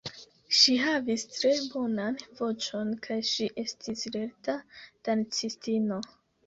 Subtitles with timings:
[0.59, 4.61] Ŝi havis tre bonan voĉon kaj ŝi estis lerta
[5.11, 6.07] dancistino.